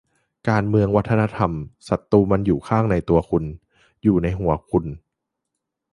[0.49, 1.51] "การเมืองวัฒนธรรม
[1.87, 3.43] ศัตรูมันอยู่ข้างในตัวคุณ
[4.03, 4.85] อยู่ในหัวคุณ"